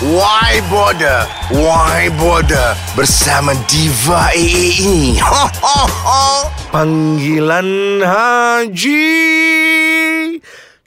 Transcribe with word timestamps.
Why 0.00 0.64
Border? 0.72 1.28
Why 1.52 2.08
Border? 2.16 2.72
Bersama 2.96 3.52
Diva 3.68 4.32
AAE. 4.32 5.20
Ho, 5.20 5.44
ho, 5.60 5.84
ho. 5.84 6.48
Panggilan 6.72 8.00
haji 8.00 9.20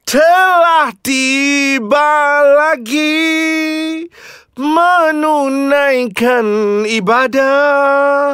telah 0.02 0.90
tiba 1.06 2.42
lagi 2.58 4.10
menunaikan 4.58 6.46
ibadah 6.90 8.34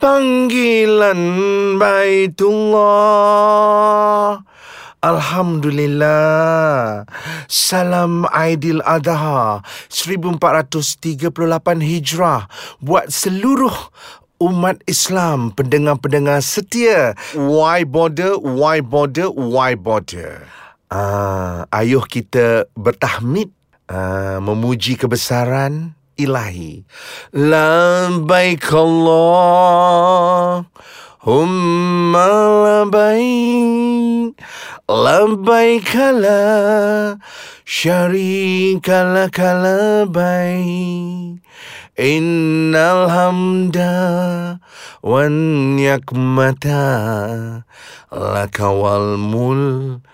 panggilan 0.00 1.20
Baitullah. 1.76 2.80
Alhamdulillah. 5.04 7.04
Salam 7.44 8.24
Aidil 8.32 8.80
Adha 8.88 9.60
1438 9.92 11.28
Hijrah 11.84 12.48
buat 12.80 13.12
seluruh 13.12 13.92
umat 14.40 14.80
Islam, 14.88 15.52
pendengar-pendengar 15.52 16.40
setia. 16.40 17.12
Why 17.36 17.84
border, 17.84 18.40
why 18.40 18.80
border, 18.80 19.28
why 19.28 19.76
border. 19.76 20.48
Ah, 20.88 21.68
ayuh 21.68 22.08
kita 22.08 22.64
bertahmid, 22.72 23.52
ah, 23.92 24.40
memuji 24.40 24.96
kebesaran 24.96 25.92
ilahi. 26.16 26.80
Labbaik 27.36 28.64
Allah. 28.72 30.64
Humma 31.24 31.73
Labbaik 35.24 35.88
la 36.20 37.16
Syarika 37.64 39.08
laka 39.08 39.56
labbaik 39.64 41.40
Innal 41.96 43.08
hamda 43.08 44.60
wan 45.00 45.32
nikmata 45.80 47.64
laka 48.12 48.68
wal 48.68 49.16
mul 49.16 50.04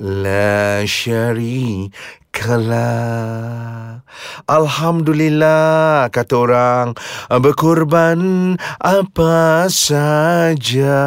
la 0.00 0.80
syarika 0.88 2.56
la 2.56 4.00
Alhamdulillah 4.46 6.06
kata 6.14 6.34
orang. 6.38 6.94
Berkorban 7.26 8.54
apa 8.78 9.66
saja. 9.66 11.02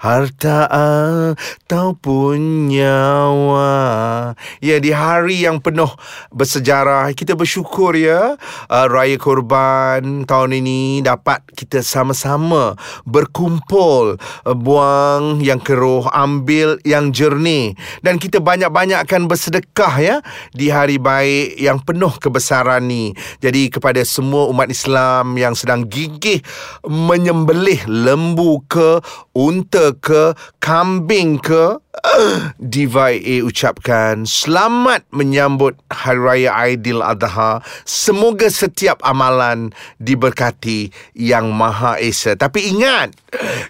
Harta 0.00 0.64
ataupun 0.64 2.72
nyawa. 2.72 4.32
Ya 4.64 4.80
di 4.80 4.96
hari 4.96 5.44
yang 5.44 5.60
penuh 5.60 5.92
bersejarah 6.32 7.12
kita 7.12 7.36
bersyukur 7.36 7.92
ya. 7.92 8.40
Uh, 8.72 8.88
raya 8.88 9.20
korban 9.20 10.24
tahun 10.24 10.64
ini 10.64 11.04
dapat 11.04 11.44
kita 11.52 11.84
sama-sama 11.84 12.80
berkumpul 13.04 14.16
uh, 14.16 14.56
buang 14.56 15.44
yang 15.44 15.60
keruh 15.60 16.08
ambil 16.16 16.80
yang 16.80 17.12
jernih. 17.12 17.76
Dan 18.00 18.16
kita 18.16 18.40
banyak-banyakkan 18.40 19.28
bersedekah 19.28 19.94
ya 20.00 20.16
di 20.56 20.72
hari 20.72 20.96
baik 20.96 21.60
yang 21.60 21.76
penuh 21.84 22.05
kebesaran 22.18 22.86
ni. 22.86 23.12
Jadi 23.42 23.68
kepada 23.68 24.00
semua 24.06 24.46
umat 24.50 24.70
Islam 24.70 25.34
yang 25.34 25.58
sedang 25.58 25.86
gigih 25.86 26.40
menyembelih 26.86 27.82
lembu 27.90 28.62
ke, 28.70 29.02
unta 29.34 29.92
ke, 29.98 30.32
kambing 30.62 31.42
ke, 31.42 31.82
Diva 32.72 33.12
A 33.12 33.36
ucapkan 33.42 34.28
selamat 34.28 35.08
menyambut 35.10 35.76
Hari 35.88 36.20
Raya 36.20 36.50
Aidil 36.54 37.00
Adha. 37.00 37.64
Semoga 37.88 38.52
setiap 38.52 39.00
amalan 39.02 39.72
diberkati 40.00 40.92
Yang 41.16 41.46
Maha 41.52 41.96
Esa. 41.98 42.36
Tapi 42.36 42.72
ingat, 42.72 43.16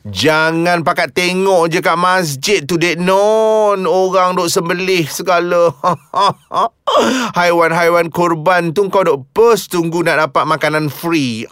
jangan 0.06 0.86
pakat 0.86 1.12
tengok 1.12 1.70
je 1.72 1.80
kat 1.82 1.98
masjid 1.98 2.60
tu 2.62 2.78
dek 2.80 2.98
non. 3.00 3.84
Orang 3.86 4.38
duk 4.38 4.50
sembelih 4.50 5.06
segala. 5.08 5.72
Haiwan-haiwan 7.36 8.14
korban 8.14 8.70
tu 8.70 8.86
kau 8.88 9.02
duk 9.02 9.26
post 9.34 9.74
tunggu 9.74 10.06
nak 10.06 10.30
dapat 10.30 10.44
makanan 10.46 10.86
free. 10.86 11.44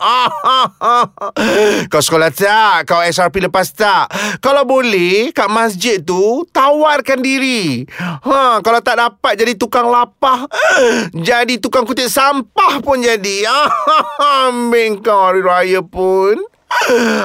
kau 1.92 2.02
sekolah 2.02 2.30
tak? 2.30 2.86
Kau 2.86 3.02
SRP 3.02 3.44
lepas 3.44 3.74
tak? 3.74 4.08
Kalau 4.38 4.62
boleh 4.62 5.34
kat 5.34 5.50
masjid 5.50 5.98
tu 5.98 6.46
tawarkan 6.54 7.20
diri. 7.20 7.82
Ha, 7.98 8.62
kalau 8.62 8.80
tak 8.80 8.96
dapat 9.02 9.34
jadi 9.34 9.58
tukang 9.58 9.90
lapah, 9.90 10.46
jadi 11.28 11.58
tukang 11.58 11.84
kutip 11.84 12.06
sampah 12.06 12.78
pun 12.80 13.02
jadi. 13.02 13.50
Ambil 14.46 15.02
kau 15.02 15.28
hari 15.28 15.42
raya 15.42 15.80
pun. 15.82 16.53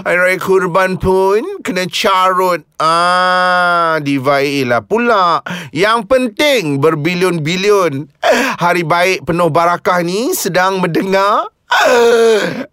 Hari 0.05 0.17
Raya 0.17 0.39
Kurban 0.39 0.95
pun 0.95 1.43
kena 1.65 1.83
carut. 1.89 2.63
Ah, 2.79 3.99
divai 3.99 4.63
lah 4.63 4.79
pula. 4.85 5.43
Yang 5.75 5.99
penting 6.07 6.79
berbilion-bilion. 6.79 8.07
Hari 8.61 8.83
baik 8.87 9.27
penuh 9.27 9.51
barakah 9.51 9.99
ni 10.05 10.31
sedang 10.31 10.79
mendengar 10.79 11.51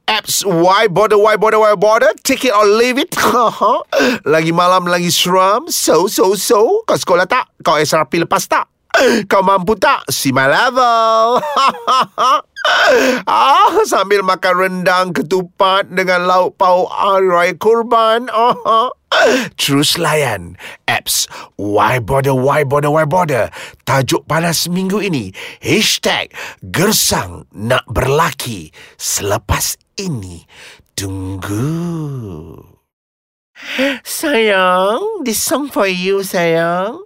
Apps 0.08 0.40
Why 0.40 0.88
Border 0.88 1.20
Why 1.20 1.36
Border 1.36 1.60
Why 1.60 1.76
Border 1.76 2.16
Take 2.24 2.48
it 2.48 2.54
or 2.56 2.64
leave 2.64 2.96
it 2.96 3.12
Lagi 4.32 4.56
malam 4.56 4.88
lagi 4.88 5.12
seram 5.12 5.68
So 5.68 6.08
so 6.08 6.32
so 6.32 6.80
Kau 6.88 6.96
sekolah 6.96 7.28
tak? 7.28 7.44
Kau 7.60 7.76
SRP 7.76 8.24
lepas 8.24 8.48
tak? 8.48 8.64
Kau 9.28 9.44
mampu 9.44 9.76
tak? 9.76 10.08
See 10.08 10.32
my 10.32 10.48
level 10.48 11.44
ah, 13.26 13.82
Sambil 13.86 14.22
makan 14.22 14.54
rendang 14.56 15.06
ketupat 15.14 15.88
Dengan 15.90 16.26
lauk 16.26 16.58
pauk 16.60 16.90
hari 16.90 17.28
raya 17.28 17.54
kurban. 17.56 18.28
Oh, 18.30 18.92
Terus 19.56 19.96
layan 19.96 20.60
apps 20.84 21.30
Why 21.56 22.02
Border 22.02 22.36
Why 22.36 22.66
Border 22.68 22.92
Why 22.92 23.06
Border 23.08 23.48
Tajuk 23.88 24.28
panas 24.28 24.68
minggu 24.68 25.00
ini 25.00 25.32
Hashtag 25.62 26.34
Gersang 26.60 27.48
Nak 27.54 27.86
Berlaki 27.88 28.74
Selepas 29.00 29.80
ini. 29.96 30.44
Tunggu. 30.96 31.56
Sayang 34.04 35.24
This 35.24 35.40
song 35.40 35.72
for 35.72 35.88
you 35.88 36.20
sayang 36.20 37.05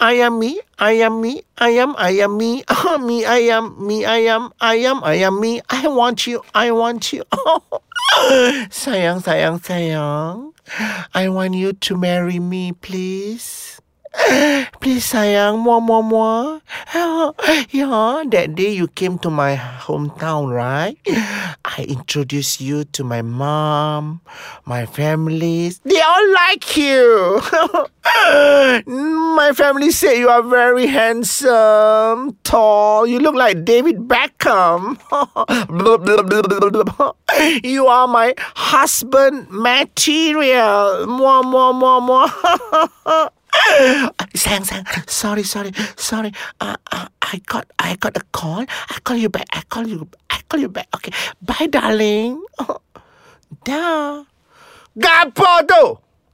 Ayam 0.00 0.40
mi, 0.40 0.56
ayam 0.80 1.20
mi, 1.20 1.44
ayam 1.60 1.92
ayam 2.00 2.40
mi, 2.40 2.64
ah, 2.68 2.96
mi 3.06 3.20
ayam, 3.28 3.76
mi 3.76 4.08
ayam, 4.08 4.48
ayam 4.56 5.04
ayam 5.04 5.36
mi. 5.36 5.60
I 5.68 5.88
want 5.88 6.26
you, 6.26 6.40
I 6.56 6.72
want 6.72 7.12
you. 7.12 7.24
sayang, 8.72 9.20
sayang, 9.20 9.60
sayang. 9.60 10.56
I 11.12 11.28
want 11.28 11.54
you 11.54 11.76
to 11.76 11.92
marry 11.96 12.40
me, 12.40 12.72
please. 12.72 13.76
Please 14.82 15.06
sayang, 15.06 15.62
mua 15.62 15.78
mua 15.78 16.02
mua. 16.02 16.34
Yeah, 17.70 18.26
that 18.26 18.58
day 18.58 18.74
you 18.74 18.90
came 18.90 19.22
to 19.22 19.30
my 19.30 19.54
hometown, 19.54 20.50
right? 20.50 20.98
I 21.78 21.84
introduced 21.84 22.60
you 22.60 22.82
to 22.98 23.04
my 23.04 23.22
mom, 23.22 24.20
my 24.66 24.86
families. 24.86 25.78
They 25.84 26.00
all 26.00 26.32
like 26.34 26.76
you. 26.76 27.40
my 29.36 29.52
family 29.54 29.92
say 29.92 30.18
you 30.18 30.28
are 30.28 30.42
very 30.42 30.86
handsome, 30.86 32.36
tall. 32.42 33.06
You 33.06 33.20
look 33.20 33.36
like 33.36 33.64
David 33.64 34.08
Beckham. 34.08 34.98
you 37.64 37.86
are 37.86 38.08
my 38.08 38.34
husband 38.56 39.48
material. 39.50 41.06
Mua 41.06 41.42
mua 41.44 41.72
mua 41.72 42.00
mua. 42.00 43.30
sayang, 44.34 44.64
sayang. 44.66 45.10
Sorry, 45.10 45.42
sorry, 45.42 45.72
sorry. 45.96 46.32
Uh, 46.60 46.76
I 47.30 47.38
got, 47.46 47.70
I 47.78 47.94
got 47.94 48.18
a 48.18 48.24
call. 48.34 48.66
I 48.66 48.96
call 49.06 49.14
you 49.14 49.30
back. 49.30 49.46
I 49.54 49.62
call 49.70 49.86
you, 49.86 50.02
I 50.30 50.42
call 50.50 50.58
you 50.58 50.68
back. 50.68 50.90
Okay, 50.98 51.14
bye, 51.38 51.70
darling. 51.70 52.42
Dah. 53.66 54.26
Gapo 54.98 55.50
tu? 55.62 55.84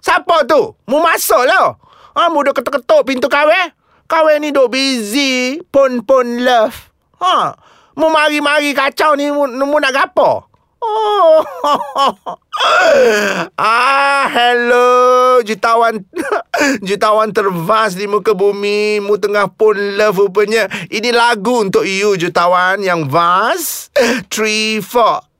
Siapa 0.00 0.48
tu? 0.48 0.72
Mu 0.88 1.04
masuk 1.04 1.44
lah. 1.44 1.76
Ha, 2.16 2.32
mu 2.32 2.40
dah 2.40 2.56
ketuk-ketuk 2.56 3.04
pintu 3.04 3.28
kawe. 3.28 3.76
Kawe 4.08 4.32
ni 4.40 4.56
duk 4.56 4.72
busy. 4.72 5.60
Pun-pun 5.68 6.40
love. 6.40 6.88
Ha. 7.20 7.52
Mu 7.96 8.08
mari-mari 8.08 8.72
kacau 8.72 9.16
ni, 9.20 9.28
mu, 9.28 9.44
mu 9.48 9.76
nak 9.76 9.92
gapo? 9.92 10.48
ah, 13.58 14.24
hello 14.30 15.25
jutawan 15.42 16.04
jutawan 16.88 17.32
tervas 17.32 17.96
di 17.98 18.08
muka 18.08 18.32
bumi 18.32 19.00
mu 19.02 19.16
tengah 19.20 19.50
pun 19.52 19.76
love 19.96 20.20
rupanya. 20.20 20.68
Ini 20.88 21.10
lagu 21.12 21.64
untuk 21.64 21.84
you 21.84 22.16
jutawan 22.16 22.80
yang 22.84 23.08
vast. 23.10 23.92
3 23.96 24.80
4 24.84 25.36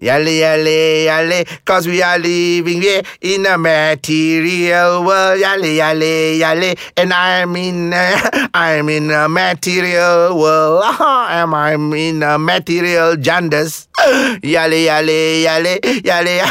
Yale 0.00 0.38
yale 0.38 1.04
yale. 1.04 1.44
Cause 1.64 1.86
we 1.86 2.02
are 2.02 2.18
living 2.18 2.80
here 2.82 3.02
In 3.20 3.46
a 3.46 3.58
material 3.58 5.04
world. 5.04 5.40
Yale 5.40 5.74
yale 5.74 6.38
yale. 6.38 6.74
And 6.96 7.12
I'm 7.12 7.56
in 7.56 7.92
a, 7.92 8.48
I'm 8.54 8.88
in 8.88 9.10
a 9.10 9.28
material 9.28 10.38
world. 10.38 10.84
Am 11.30 11.54
I'm 11.54 11.92
in 11.94 12.22
a 12.22 12.38
material 12.38 13.16
jandas 13.16 13.87
Yale 14.42 14.86
yale 14.86 15.42
yale 15.42 15.80
yale. 16.04 16.34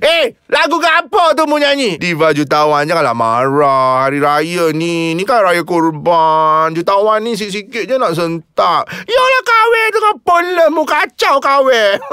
Eh 0.00 0.36
lagu 0.50 0.76
ke 0.76 0.88
apa 0.88 1.32
tu 1.32 1.46
mu 1.46 1.56
nyanyi? 1.56 1.96
Diva 1.96 2.34
jutawan 2.34 2.84
Janganlah 2.84 3.16
marah. 3.16 4.04
Hari 4.04 4.18
raya 4.20 4.72
ni 4.74 5.14
Ni 5.14 5.22
kan 5.24 5.40
raya 5.44 5.62
kurban. 5.64 6.74
Jutawan 6.74 7.22
ni 7.24 7.38
sikit-sikit 7.38 7.86
je 7.86 7.94
nak 7.96 8.12
sentak. 8.18 8.90
Yalah 9.06 9.42
kahwin 9.46 9.88
dengan 9.94 10.16
pun 10.20 10.44
lah 10.56 10.68
Mu 10.68 10.82
kacau 10.84 11.40
kahwin. 11.40 12.00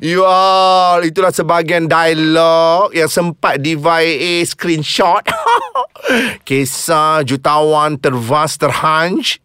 You 0.00 0.24
all 0.24 1.04
Itulah 1.04 1.28
sebahagian 1.28 1.84
dialog 1.84 2.88
Yang 2.96 3.12
sempat 3.12 3.60
Diva 3.60 4.00
AA 4.00 4.40
screenshot. 4.48 5.24
Kisah 6.48 7.24
jutawan 7.24 7.96
tervas 7.96 8.56
terhanj 8.60 9.40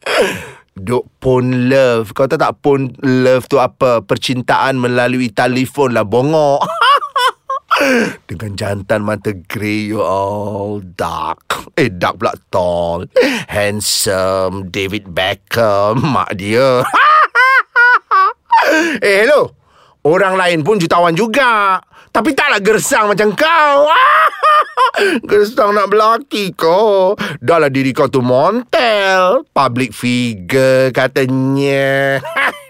Duk 0.79 1.11
pun 1.19 1.67
love. 1.67 2.15
Kau 2.15 2.25
tahu 2.25 2.39
tak 2.39 2.63
pun 2.63 2.95
love 3.03 3.51
tu 3.51 3.59
apa? 3.59 3.99
Percintaan 3.99 4.79
melalui 4.79 5.27
telefon 5.27 5.91
lah 5.91 6.07
Bongok. 6.07 6.63
Dengan 8.27 8.55
jantan 8.59 9.03
mata 9.03 9.35
grey 9.35 9.91
You 9.91 9.99
all 9.99 10.79
dark. 10.95 11.71
Eh 11.75 11.91
dark 11.91 12.19
pula 12.19 12.35
tall. 12.47 13.11
Handsome 13.51 14.71
David 14.71 15.11
Beckham 15.11 15.99
Mak 15.99 16.31
dia. 16.39 16.79
Eh 18.99 19.23
hello 19.23 19.58
Orang 19.99 20.39
lain 20.39 20.63
pun 20.63 20.79
jutawan 20.79 21.11
juga. 21.11 21.83
Tapi 22.09 22.31
taklah 22.31 22.63
gersang 22.63 23.11
macam 23.11 23.35
kau. 23.35 23.91
Gersang 25.29 25.75
nak 25.75 25.91
belaki 25.91 26.55
kau. 26.55 27.19
Dah 27.43 27.59
lah 27.59 27.67
diri 27.67 27.91
kau 27.91 28.07
tu 28.07 28.23
montel. 28.23 29.43
Public 29.51 29.91
figure 29.91 30.95
katanya. 30.95 32.17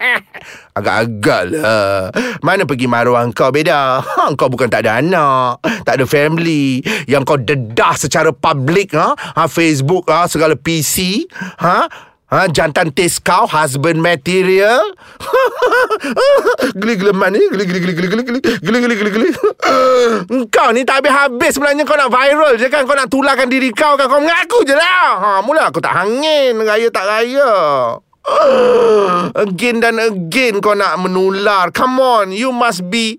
Agak-agak 0.77 1.53
lah. 1.53 2.09
Mana 2.41 2.65
pergi 2.65 2.89
maruah 2.89 3.29
kau 3.29 3.53
beda? 3.53 4.01
Ha, 4.01 4.33
Kau 4.33 4.49
bukan 4.49 4.65
tak 4.65 4.89
ada 4.89 4.97
anak. 4.97 5.61
Tak 5.85 6.01
ada 6.01 6.05
family. 6.09 6.81
Yang 7.05 7.23
kau 7.29 7.37
dedah 7.37 7.93
secara 7.93 8.33
public 8.33 8.97
ha? 8.97 9.13
Ha, 9.13 9.45
Facebook 9.45 10.09
ha? 10.09 10.25
Segala 10.25 10.57
PC 10.57 11.29
ha? 11.61 11.85
Ha, 12.29 12.45
jantan 12.53 12.93
taste 12.93 13.25
kau 13.25 13.49
Husband 13.49 13.97
material. 14.05 14.85
Geli 16.77 16.93
geli 17.01 17.09
man 17.09 17.33
ni 17.33 17.41
geli 17.49 17.65
geli 17.65 17.79
geli 17.81 17.93
geli 17.97 18.23
geli 18.23 18.39
Geli 18.61 18.77
geli 18.85 18.95
geli 18.95 19.11
geli 19.11 19.29
Kau 20.53 20.69
ni 20.69 20.85
tak 20.85 21.01
habis-habis 21.01 21.57
Sebenarnya 21.57 21.83
kau 21.83 21.97
nak 21.97 22.13
viral 22.13 22.55
je 22.55 22.69
kan 22.69 22.85
Kau 22.85 22.93
nak 22.95 23.09
tularkan 23.09 23.49
diri 23.49 23.73
kau 23.73 23.97
kan 23.97 24.05
Kau 24.05 24.21
mengaku 24.21 24.61
je 24.61 24.77
lah. 24.77 25.17
Ha, 25.17 25.29
Mula 25.41 25.73
aku 25.73 25.81
tak 25.81 25.97
hangin 25.97 26.61
Raya 26.61 26.87
tak 26.93 27.09
raya. 27.09 27.51
Again 29.49 29.81
dan 29.81 29.97
again 29.97 30.61
Kau 30.61 30.77
nak 30.77 31.01
menular. 31.01 31.73
Come 31.73 31.97
on 31.97 32.29
You 32.29 32.53
must 32.53 32.85
be 32.93 33.17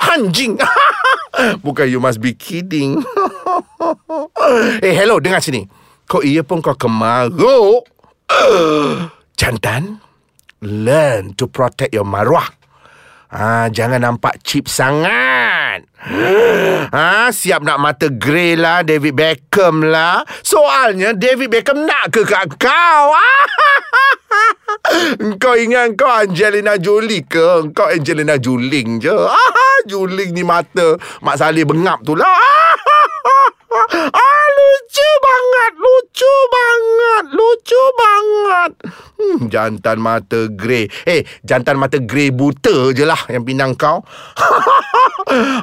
Hanjing 0.00 0.56
Bukan 1.64 1.86
you 1.86 2.00
must 2.00 2.18
be 2.24 2.32
kidding. 2.32 2.98
Eh 4.80 4.90
hey, 4.90 4.92
hello 5.04 5.20
Dengar 5.20 5.44
sini. 5.44 5.68
Kau 6.08 6.24
iya 6.24 6.40
pun 6.40 6.64
kau 6.64 6.72
kemaruk 6.72 7.97
Jantan 9.40 10.00
Learn 10.60 11.34
to 11.38 11.46
protect 11.46 11.94
your 11.94 12.04
maruah 12.04 12.58
Ha, 13.28 13.68
jangan 13.68 14.00
nampak 14.00 14.40
cheap 14.40 14.72
sangat. 14.72 15.84
Ha, 16.88 17.28
siap 17.28 17.60
nak 17.60 17.76
mata 17.76 18.08
grey 18.08 18.56
lah 18.56 18.80
David 18.80 19.12
Beckham 19.12 19.84
lah. 19.84 20.24
Soalnya 20.40 21.12
David 21.12 21.52
Beckham 21.52 21.84
nak 21.84 22.08
ke 22.08 22.24
kat 22.24 22.56
kau. 22.56 23.12
Kau 25.36 25.52
ingat 25.52 26.00
kau 26.00 26.08
Angelina 26.08 26.80
Jolie 26.80 27.20
ke? 27.20 27.68
Kau 27.76 27.92
Angelina 27.92 28.40
Juling 28.40 28.96
je. 29.04 29.12
Juling 29.90 30.32
ni 30.32 30.40
mata 30.40 30.96
Mak 31.20 31.36
Saleh 31.36 31.68
bengap 31.68 32.00
tu 32.04 32.16
lah. 32.16 32.24
Ah, 33.68 34.46
lucu 34.56 35.08
banget, 35.20 35.72
lucu 35.76 36.07
banget, 36.26 37.24
lucu 37.36 37.82
banget. 37.94 38.72
Hmm, 39.18 39.38
jantan 39.46 39.98
mata 40.02 40.50
grey. 40.50 40.90
Eh, 41.06 41.22
jantan 41.46 41.78
mata 41.78 42.00
grey 42.02 42.34
buta 42.34 42.90
je 42.90 43.04
lah 43.06 43.18
yang 43.30 43.44
pinang 43.46 43.78
kau. 43.78 44.02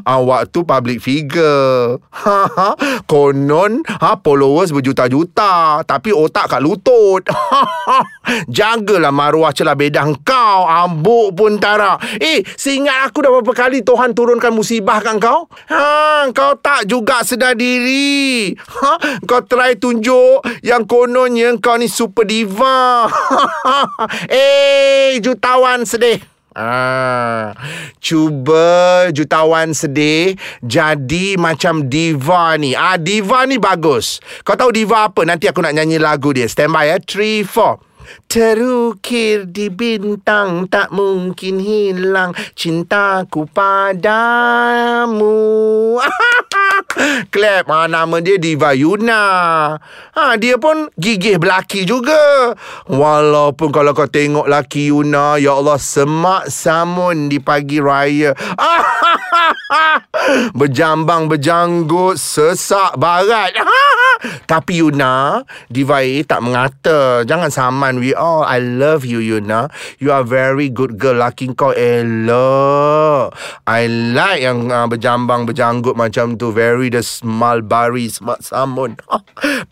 Awak 0.05 0.53
tu 0.53 0.61
public 0.63 1.01
figure. 1.01 1.97
Konon 3.11 3.81
ha, 3.87 4.17
followers 4.19 4.69
berjuta-juta. 4.69 5.81
Tapi 5.83 6.09
otak 6.13 6.55
kat 6.55 6.61
lutut. 6.61 7.25
Jagalah 8.57 9.13
maruah 9.13 9.51
celah 9.51 9.73
bedah 9.73 10.05
kau. 10.21 10.69
Ambuk 10.69 11.33
pun 11.33 11.57
tara. 11.57 11.97
Eh, 12.21 12.45
seingat 12.57 13.09
aku 13.09 13.25
dah 13.25 13.31
berapa 13.33 13.53
kali 13.53 13.81
Tuhan 13.81 14.13
turunkan 14.13 14.53
musibah 14.53 15.01
kan 15.01 15.17
kau? 15.17 15.49
Ha, 15.69 16.29
kau 16.33 16.53
tak 16.59 16.85
juga 16.85 17.25
sedar 17.25 17.57
diri. 17.57 18.53
Ha, 18.53 19.21
kau 19.25 19.41
try 19.45 19.77
tunjuk 19.77 20.45
yang 20.61 20.85
kononnya 20.85 21.57
kau 21.57 21.77
ni 21.77 21.89
super 21.89 22.25
diva. 22.27 23.09
eh, 24.29 25.17
jutawan 25.21 25.85
sedih. 25.85 26.34
Ah, 26.55 27.51
cuba 27.99 29.11
jutawan 29.11 29.75
sedih 29.75 30.39
jadi 30.63 31.35
macam 31.35 31.91
diva 31.91 32.55
ni. 32.55 32.71
Ah, 32.71 32.95
diva 32.95 33.43
ni 33.43 33.59
bagus. 33.59 34.23
Kau 34.47 34.55
tahu 34.55 34.71
diva 34.71 35.11
apa? 35.11 35.27
Nanti 35.27 35.51
aku 35.51 35.59
nak 35.59 35.75
nyanyi 35.75 35.99
lagu 35.99 36.31
dia. 36.31 36.47
Stand 36.47 36.71
by 36.71 36.87
ya. 36.87 36.97
3 37.03 37.43
4 37.43 37.94
Terukir 38.25 39.47
di 39.49 39.69
bintang 39.71 40.67
Tak 40.67 40.91
mungkin 40.91 41.61
hilang 41.61 42.33
Cintaku 42.53 43.47
padamu. 43.49 45.31
Clap. 47.33 47.67
Ha, 47.67 47.87
Nama 47.91 48.15
dia 48.23 48.39
Diva 48.39 48.71
Yuna. 48.71 49.23
Ha, 50.15 50.35
Dia 50.39 50.55
pun 50.55 50.87
gigih 50.95 51.39
belaki 51.39 51.83
juga. 51.83 52.55
Walaupun 52.87 53.71
kalau 53.71 53.91
kau 53.91 54.07
tengok 54.07 54.47
laki 54.47 54.91
Yuna 54.91 55.35
Ya 55.39 55.55
Allah 55.55 55.79
Semak 55.79 56.47
samun 56.51 57.27
di 57.27 57.39
pagi 57.39 57.79
raya. 57.83 58.35
Berjambang 60.57 61.27
berjanggut 61.29 62.17
Sesak 62.17 62.95
barat 62.97 63.51
Tapi 64.45 64.81
Yuna 64.81 65.41
Diva 65.69 66.01
A 66.01 66.15
tak 66.25 66.41
mengata. 66.45 67.23
Jangan 67.25 67.49
saman 67.49 67.97
We 67.99 68.13
all 68.13 68.45
I 68.45 68.61
love 68.61 69.03
you 69.03 69.19
Yuna. 69.19 69.69
You 69.97 70.13
are 70.13 70.25
very 70.25 70.69
good 70.69 71.01
girl. 71.01 71.21
Laki 71.21 71.51
kau 71.55 71.71
elok. 71.71 73.33
I 73.65 73.87
like 73.87 74.41
yang 74.43 74.69
uh, 74.69 74.85
Berjambang 74.85 75.47
berjanggut 75.49 75.97
Macam 75.97 76.35
tu. 76.35 76.51
Very 76.51 76.91
the 76.91 77.01
Mulberry 77.23 78.11
Smart 78.11 78.43
Samun. 78.45 78.99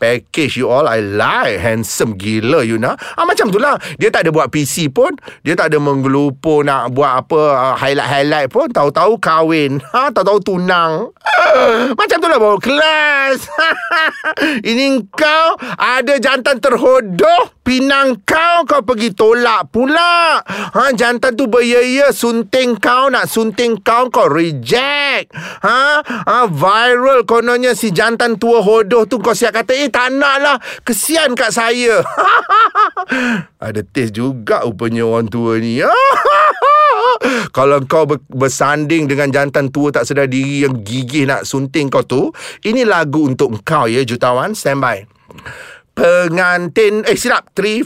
Package 0.01 0.57
you 0.57 0.69
all 0.71 0.89
I 0.89 1.03
like. 1.03 1.59
Handsome 1.61 2.17
gila 2.17 2.63
Yuna. 2.65 2.97
Ah, 3.15 3.27
Macam 3.27 3.51
tu 3.53 3.59
lah. 3.59 3.77
Dia 4.01 4.09
tak 4.09 4.27
ada 4.27 4.31
buat 4.33 4.49
PC 4.49 4.89
pun. 4.89 5.13
Dia 5.45 5.53
tak 5.53 5.73
ada 5.73 5.77
menggelupur 5.77 6.65
Nak 6.65 6.95
buat 6.95 7.25
apa 7.25 7.41
uh, 7.53 7.73
Highlight-highlight 7.77 8.49
pun. 8.49 8.67
Tahu-tahu 8.71 9.19
kahwin. 9.19 9.83
Ha, 9.93 10.09
Tahu-tahu 10.09 10.39
tunang. 10.41 11.11
Macam 11.99 12.17
tu 12.17 12.27
lah 12.29 12.39
bawa 12.39 12.57
kelas 12.59 13.39
Ini 14.61 15.07
kau 15.11 15.57
ada 15.79 16.19
jantan 16.19 16.59
terhodoh. 16.59 17.51
Pinang 17.63 18.19
kau 18.27 18.67
kau 18.67 18.83
pergi 18.83 19.15
tolak 19.15 19.71
pula. 19.71 20.43
Ha, 20.43 20.91
Jantan 20.91 21.39
tu 21.39 21.47
beria 21.47 22.11
sunting 22.11 22.75
kau 22.75 23.07
Nak 23.07 23.31
sunting 23.31 23.79
kau 23.79 24.11
kau 24.11 24.27
reject. 24.27 25.31
Ha, 25.63 26.03
ha, 26.03 26.37
Viral 26.51 27.23
kononnya 27.23 27.71
si 27.71 27.95
jantan 27.95 28.35
tua 28.35 28.59
hodoh 28.59 29.07
tu 29.07 29.15
Kau 29.23 29.31
siap 29.31 29.55
kata 29.55 29.71
eh 29.79 29.87
tak 29.87 30.11
nak 30.11 30.37
lah. 30.43 30.57
Kesian 30.83 31.39
kat 31.39 31.55
saya. 31.55 32.03
Ada 33.63 33.79
test 33.79 34.19
juga 34.19 34.67
rupanya 34.67 35.07
orang 35.07 35.31
tua 35.31 35.55
ni 35.55 35.79
Kalau 37.57 37.79
kau 37.87 38.07
bersanding 38.31 39.07
dengan 39.07 39.31
jantan 39.31 39.71
tua 39.71 39.91
tak 39.91 40.07
sedar 40.07 40.27
diri 40.27 40.67
yang 40.67 40.83
gigih 40.83 41.27
nak 41.27 41.47
sunting 41.47 41.87
kau 41.87 42.03
tu, 42.03 42.29
ini 42.67 42.83
lagu 42.83 43.25
untuk 43.27 43.59
kau 43.63 43.87
ya 43.87 44.03
jutawan. 44.03 44.53
Stand 44.53 44.79
by. 44.83 44.97
Pengantin 45.93 47.05
Eh 47.05 47.13
silap 47.13 47.53
3, 47.53 47.85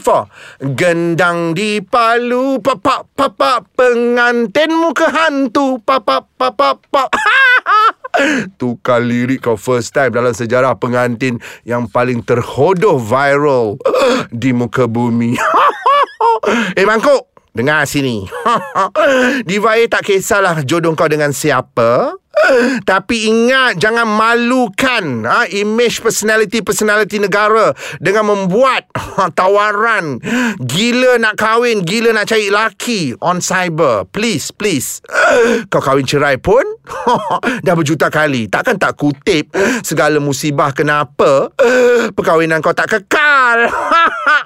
4 0.64 0.72
Gendang 0.72 1.52
di 1.52 1.84
palu 1.84 2.56
Papak 2.56 3.12
papak 3.12 3.76
Pengantin 3.76 4.72
muka 4.72 5.12
hantu 5.12 5.76
Papak 5.84 6.24
papak 6.40 6.88
papak 6.88 7.12
Tukar 8.58 9.04
lirik 9.04 9.44
kau 9.44 9.54
first 9.54 9.94
time 9.94 10.10
dalam 10.10 10.34
sejarah 10.34 10.74
pengantin 10.80 11.38
yang 11.62 11.86
paling 11.86 12.24
terhodoh 12.24 12.98
viral 12.98 13.78
di 14.34 14.50
muka 14.50 14.90
bumi. 14.90 15.38
eh 16.78 16.82
mangkuk, 16.82 17.37
dengar 17.56 17.84
sini. 17.88 18.26
Diva 19.48 19.76
A 19.76 19.82
tak 19.88 20.08
kisahlah 20.08 20.62
jodoh 20.64 20.92
kau 20.96 21.08
dengan 21.10 21.32
siapa. 21.32 22.16
Tapi 22.86 23.28
ingat 23.28 23.76
jangan 23.82 24.06
malukan 24.08 25.26
ha, 25.26 25.44
image 25.50 26.00
personality-personality 26.00 27.20
negara 27.20 27.74
dengan 27.98 28.30
membuat 28.30 28.88
ha, 28.94 29.28
tawaran 29.28 30.22
gila 30.62 31.18
nak 31.20 31.34
kahwin, 31.36 31.82
gila 31.84 32.14
nak 32.14 32.30
cari 32.30 32.48
laki 32.48 33.12
on 33.20 33.42
cyber. 33.42 34.06
Please, 34.14 34.48
please. 34.54 35.02
Kau 35.72 35.82
kahwin 35.82 36.06
cerai 36.06 36.36
pun 36.40 36.64
dah 37.66 37.74
berjuta 37.76 38.08
kali. 38.08 38.48
Takkan 38.48 38.80
tak 38.80 38.96
kutip 38.96 39.52
segala 39.84 40.18
musibah 40.18 40.72
kenapa 40.72 41.52
perkahwinan 42.16 42.64
kau 42.64 42.74
tak 42.74 42.88
kekal. 42.90 43.68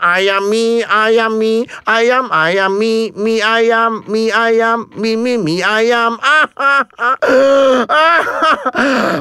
ayam 0.02 0.50
mi, 0.50 0.82
ayam 0.82 1.38
mi, 1.38 1.66
ayam 1.86 2.26
ayam 2.30 2.72
mi, 2.74 3.10
mi 3.14 3.38
ayam, 3.38 4.02
mi 4.06 4.30
ayam, 4.30 4.90
mi 4.98 5.14
mi 5.14 5.38
mi 5.38 5.56
ayam. 5.62 6.18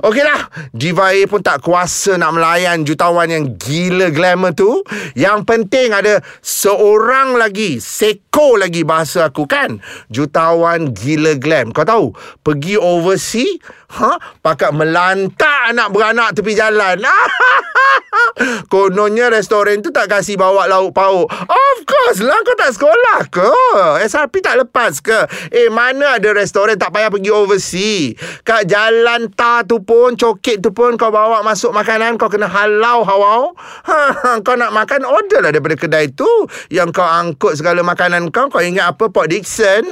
Okeylah 0.02 0.42
Diva 0.74 1.14
A 1.14 1.22
pun 1.30 1.42
tak 1.44 1.62
kuasa 1.62 2.18
nak 2.18 2.38
melayan 2.38 2.82
jutawan 2.88 3.30
yang 3.30 3.46
gila 3.60 4.10
glamour 4.10 4.56
tu 4.56 4.82
Yang 5.14 5.40
penting 5.46 5.94
ada 5.94 6.24
seorang 6.42 7.38
lagi 7.38 7.78
Seko 7.78 8.58
lagi 8.58 8.82
bahasa 8.82 9.30
aku 9.30 9.46
kan 9.46 9.80
Jutawan 10.10 10.96
gila 10.96 11.38
glam 11.52 11.76
Kau 11.76 11.84
tahu 11.84 12.16
Pergi 12.40 12.80
overseas 12.80 13.60
ha? 14.00 14.16
Pakat 14.40 14.72
melantak 14.72 15.76
anak 15.76 15.92
beranak 15.92 16.32
tepi 16.32 16.56
jalan. 16.56 17.04
Kononnya 18.72 19.28
restoran 19.28 19.84
tu 19.84 19.92
tak 19.92 20.08
kasih 20.08 20.40
bawa 20.40 20.66
lauk 20.66 20.96
pauk. 20.96 21.28
Of 21.28 21.78
course 21.84 22.24
lah 22.24 22.40
Kau 22.48 22.56
tak 22.56 22.72
sekolah 22.72 23.20
ke? 23.28 23.52
SRP 24.08 24.40
tak 24.40 24.56
lepas 24.64 25.04
ke? 25.04 25.28
Eh 25.52 25.68
mana 25.68 26.18
ada 26.18 26.32
restoran 26.32 26.80
tak 26.80 26.96
payah 26.96 27.12
pergi 27.12 27.32
overseas 27.34 28.16
Kat 28.48 28.66
jalan 28.66 29.28
ta 29.36 29.68
tu 29.68 29.84
pun 29.84 30.16
Coket 30.16 30.64
tu 30.64 30.72
pun 30.72 30.96
Kau 30.96 31.12
bawa 31.12 31.44
masuk 31.44 31.76
makanan 31.76 32.16
Kau 32.16 32.32
kena 32.32 32.48
halau 32.48 33.04
hawau. 33.04 33.54
Ha, 33.88 34.40
Kau 34.46 34.56
nak 34.56 34.72
makan 34.72 35.04
Order 35.04 35.44
lah 35.44 35.52
daripada 35.52 35.76
kedai 35.76 36.14
tu. 36.16 36.30
Yang 36.72 37.02
kau 37.02 37.08
angkut 37.08 37.60
segala 37.60 37.84
makanan 37.84 38.32
kau 38.32 38.48
Kau 38.48 38.64
ingat 38.64 38.96
apa? 38.96 39.12
Port 39.12 39.28
Dixon 39.28 39.84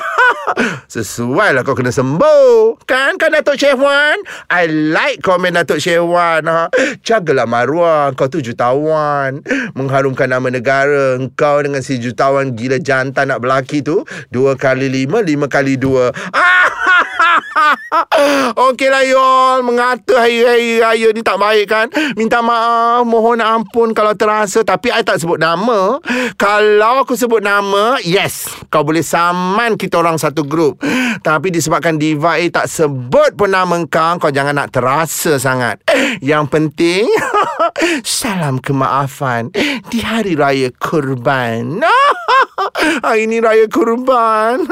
Sesuai 0.94 1.56
lah 1.56 1.62
kau 1.64 1.76
kena 1.76 1.94
sembuh 1.94 2.82
Kan 2.84 3.16
kan 3.16 3.32
Datuk 3.32 3.56
Chef 3.56 3.78
Wan 3.78 4.18
I 4.52 4.68
like 4.68 5.24
komen 5.24 5.56
Datuk 5.56 5.80
Chef 5.80 6.02
Wan 6.02 6.44
ha. 6.46 6.68
Jagalah 7.00 7.48
maruah 7.48 8.12
Kau 8.12 8.28
tu 8.28 8.44
jutawan. 8.44 9.40
Mengharumkan 9.72 10.28
nama 10.28 10.48
negara 10.52 11.16
Kau 11.38 11.58
dengan 11.62 11.80
si 11.80 11.96
jutawan 11.96 12.52
gila 12.52 12.76
jantan 12.82 13.32
nak 13.32 13.40
berlaki 13.40 13.80
tu 13.80 14.04
Dua 14.28 14.58
kali 14.58 14.92
lima 14.92 15.24
Lima 15.24 15.48
kali 15.48 15.80
dua 15.80 16.12
Okeylah 18.70 19.04
you 19.06 19.18
all 19.18 19.60
Mengata 19.62 20.26
hari-hari 20.26 20.82
raya 20.82 21.08
ni 21.14 21.22
tak 21.22 21.38
baik 21.38 21.66
kan? 21.70 21.86
Minta 22.18 22.42
maaf 22.42 23.04
Mohon 23.06 23.40
ampun 23.42 23.94
kalau 23.96 24.14
terasa. 24.16 24.62
Tapi 24.62 24.92
I 24.92 25.02
tak 25.04 25.22
sebut 25.22 25.38
nama. 25.38 25.98
Kalau 26.36 27.02
aku 27.02 27.14
sebut 27.14 27.40
nama 27.42 27.98
Yes. 28.02 28.48
Kau 28.68 28.82
boleh 28.82 29.04
saman 29.04 29.76
kita 29.76 30.00
orang 30.00 30.16
satu 30.18 30.44
grup. 30.46 30.80
Tapi 31.22 31.52
disebabkan 31.52 31.96
Diva 31.96 32.38
A 32.38 32.44
tak 32.50 32.66
sebut 32.68 33.34
pun 33.36 33.52
nama 33.52 33.74
kau 33.86 34.18
Kau 34.18 34.32
jangan 34.32 34.56
nak 34.56 34.74
terasa 34.74 35.38
sangat. 35.38 35.82
Yang 36.20 36.44
penting 36.50 37.04
Salam 38.06 38.58
kemaafan 38.58 39.52
Di 39.88 40.02
hari 40.02 40.34
raya 40.36 40.68
kurban 40.76 41.82
Hari 43.04 43.24
ni 43.28 43.40
raya 43.40 43.66
kurban. 43.68 44.64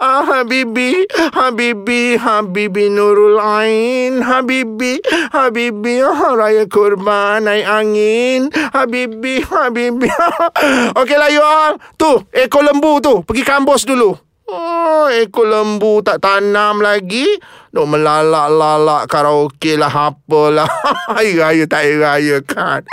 Ah, 0.00 0.24
Habibi 0.24 1.04
Habibi 1.32 2.16
Habibi 2.16 2.88
Nurul 2.88 3.40
Ain. 3.40 4.22
Habibi 4.22 5.00
Habibi 5.32 6.00
oh, 6.04 6.36
Raya 6.36 6.64
kurban 6.68 7.44
Naik 7.44 7.66
angin. 7.66 8.48
Habibi 8.52 9.44
Habibi. 9.44 10.08
Okeylah 11.00 11.30
you 11.32 11.42
all. 11.42 11.74
Tu 11.98 12.10
ekor 12.32 12.64
lembu 12.64 13.00
tu. 13.02 13.20
Pergi 13.24 13.42
kambos 13.44 13.84
dulu. 13.84 14.16
Oh, 14.50 15.06
ekor 15.12 15.46
lembu 15.46 16.00
tak 16.02 16.22
tanam 16.24 16.80
lagi 16.80 17.26
Duk 17.70 17.86
melalak-lalak 17.86 19.06
karaoke 19.06 19.78
lah 19.78 20.10
apalah. 20.10 20.66
Hari 21.14 21.38
raya 21.38 21.64
tak 21.70 21.86
hari 21.86 21.96
raya 22.02 22.36
kan? 22.42 22.82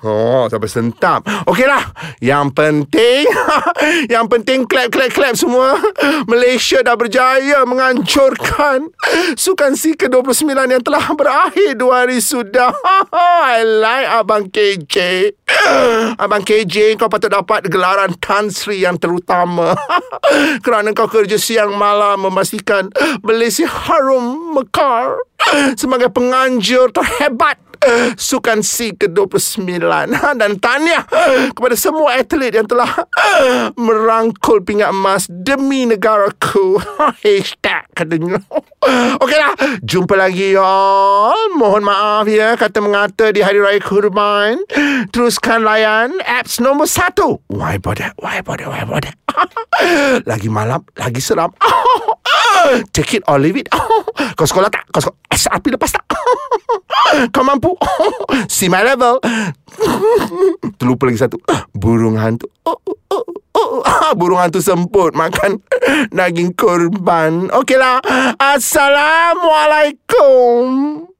Oh, 0.00 0.48
sampai 0.48 0.70
sentap. 0.70 1.28
Okeylah 1.44 1.92
Yang 2.24 2.56
penting 2.56 3.28
Yang 4.14 4.26
penting 4.32 4.58
clap, 4.64 4.88
clap, 4.88 5.12
clap 5.12 5.36
semua. 5.36 5.76
Malaysia 6.24 6.80
dah 6.80 6.96
berjaya 6.96 7.68
menghancurkan 7.68 8.88
Sukan 9.36 9.76
si 9.76 9.92
ke-29 9.92 10.48
yang 10.56 10.80
telah 10.80 11.04
berakhir 11.12 11.76
dua 11.76 12.08
hari 12.08 12.24
sudah. 12.24 12.72
I 13.12 13.60
like 13.60 14.08
Abang 14.08 14.48
KJ 14.48 14.96
Abang 16.24 16.40
KJ 16.40 16.96
kau 16.96 17.12
patut 17.12 17.28
dapat 17.28 17.68
gelaran 17.68 18.16
Tan 18.16 18.48
Sri 18.48 18.88
yang 18.88 18.96
terutama. 18.96 19.76
Kerana 20.64 20.96
kau 20.96 21.12
kerja 21.12 21.36
siang 21.36 21.76
malam 21.76 22.24
Memastikan 22.24 22.88
Malaysia 23.20 23.43
harum 23.66 24.56
mekar. 24.56 25.20
Sebagai 25.76 26.08
penganjur 26.08 26.88
terhebat 26.94 27.60
Sukan 28.16 28.64
C 28.64 28.96
ke-29. 28.96 29.60
Dan 30.40 30.56
tahniah 30.56 31.04
Kepada 31.52 31.76
semua 31.76 32.16
atlet 32.16 32.54
yang 32.54 32.64
telah 32.64 32.88
Merangkul 33.76 34.64
pingat 34.64 34.90
emas 34.90 35.28
Demi 35.28 35.84
negaraku. 35.84 36.80
Hashtag 37.22 37.84
katanya 37.92 38.40
Okeylah 39.20 39.84
Jumpa 39.84 40.16
lagi 40.16 40.56
y'all. 40.56 41.36
Mohon 41.56 41.82
maaf 41.92 42.26
ya 42.28 42.56
Kata 42.56 42.80
mengata 42.80 43.28
di 43.30 43.44
Hari 43.44 43.60
Raya 43.60 43.80
Kurban 43.84 44.64
Teruskan 45.12 45.60
layan 45.60 46.16
Apps 46.24 46.64
nombor 46.64 46.88
satu. 46.88 47.44
Why 47.52 47.76
bother? 47.76 48.16
Why 48.16 48.40
bother? 48.40 48.68
Why 48.68 48.88
bother? 48.88 49.12
Lagi 50.30 50.48
malam 50.48 50.86
Lagi 50.96 51.20
seram 51.20 51.52
Take 52.92 53.14
it 53.20 53.24
or 53.28 53.38
leave 53.38 53.56
it. 53.56 53.68
Kau 54.38 54.46
sekolah 54.46 54.70
tak? 54.70 54.86
Kau 54.90 55.00
sekolah 55.00 55.18
SRP 55.30 55.70
lepas 55.74 55.92
tak? 55.92 56.04
Kau 57.34 57.44
mampu? 57.44 57.76
See 58.54 58.68
my 58.72 58.82
level. 58.82 59.20
Terlupa 60.80 61.06
lagi 61.08 61.18
satu. 61.20 61.38
Burung 61.74 62.16
hantu. 62.20 62.48
Burung 64.14 64.38
hantu 64.38 64.62
semput 64.62 65.14
Makan 65.14 65.58
daging 66.10 66.54
korban. 66.58 67.50
Okeylah. 67.54 68.00
Assalamualaikum 68.38 71.13